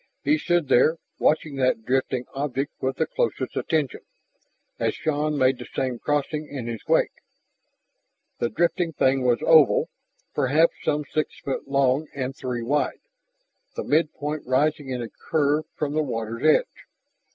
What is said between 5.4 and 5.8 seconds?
the